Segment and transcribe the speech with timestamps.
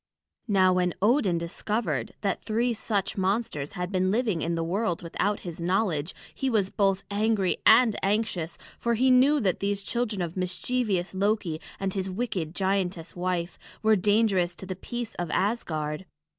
[0.47, 5.41] Now when Odin discovered that three such monsters had been living in the world without
[5.41, 10.35] his knowledge, he was both angry and anxious, for he knew that these children of
[10.35, 16.07] mischievous Loki and his wicked giantess wife were dangerous to the peace of Asgard.